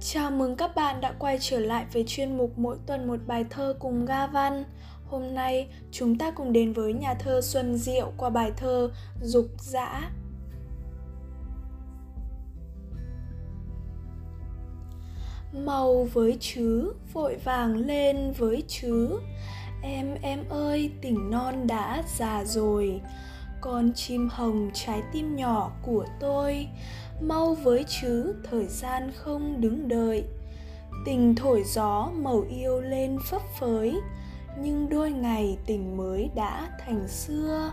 [0.00, 3.44] Chào mừng các bạn đã quay trở lại với chuyên mục mỗi tuần một bài
[3.50, 4.64] thơ cùng Ga Văn.
[5.06, 8.90] Hôm nay chúng ta cùng đến với nhà thơ Xuân Diệu qua bài thơ
[9.22, 10.10] Dục Dã.
[15.52, 19.20] Màu với chứ, vội vàng lên với chứ.
[19.82, 23.00] Em em ơi, tỉnh non đã già rồi.
[23.62, 26.68] Con chim hồng trái tim nhỏ của tôi.
[27.20, 30.24] Mau với chứ, thời gian không đứng đợi.
[31.04, 34.00] Tình thổi gió màu yêu lên phấp phới,
[34.60, 37.72] nhưng đôi ngày tình mới đã thành xưa.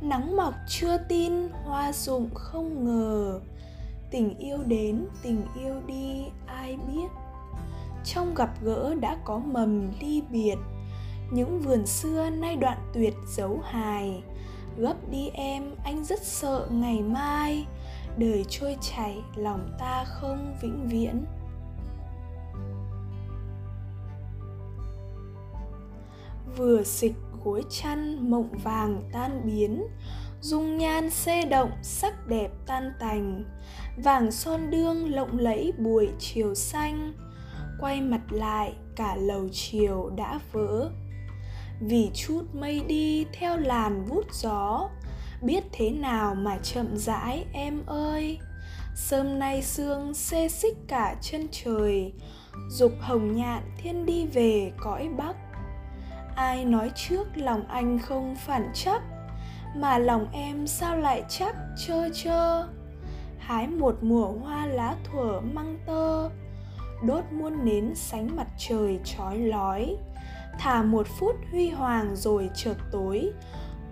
[0.00, 1.32] Nắng mọc chưa tin,
[1.64, 3.40] hoa rụng không ngờ.
[4.10, 7.08] Tình yêu đến, tình yêu đi, ai biết?
[8.04, 10.56] Trong gặp gỡ đã có mầm ly biệt,
[11.32, 14.22] những vườn xưa nay đoạn tuyệt dấu hài
[14.78, 17.66] gấp đi em, anh rất sợ ngày mai.
[18.16, 21.24] Đời trôi chảy, lòng ta không vĩnh viễn.
[26.56, 29.86] Vừa xịch gối chăn, mộng vàng tan biến.
[30.40, 33.44] Dung nhan xê động, sắc đẹp tan tành.
[33.96, 37.12] Vàng son đương lộng lẫy buổi chiều xanh.
[37.80, 40.90] Quay mặt lại, cả lầu chiều đã vỡ
[41.80, 44.88] vì chút mây đi theo làn vút gió.
[45.42, 48.38] Biết thế nào mà chậm rãi, em ơi?
[48.96, 52.12] Sớm nay sương xê xích cả chân trời,
[52.68, 55.36] dục hồng nhạn thiên đi về cõi bắc.
[56.36, 59.02] Ai nói trước lòng anh không phản chắc,
[59.76, 62.66] mà lòng em sao lại chắc trơ trơ
[63.38, 66.30] hái một mùa hoa lá thuở măng tơ,
[67.02, 69.96] đốt muôn nến sánh mặt trời trói lói
[70.58, 73.32] thả một phút huy hoàng rồi chợt tối.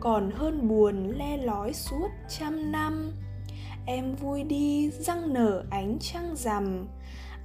[0.00, 3.12] Còn hơn buồn le lói suốt trăm năm.
[3.86, 6.86] Em vui đi, răng nở, ánh trăng rằm.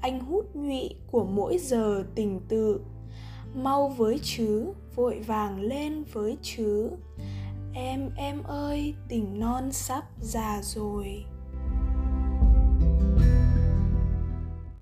[0.01, 2.79] Anh hút nhụy của mỗi giờ tình tự.
[3.55, 6.89] Mau với chứ, vội vàng lên với chứ.
[7.73, 11.25] Em em ơi, tình non sắp già rồi.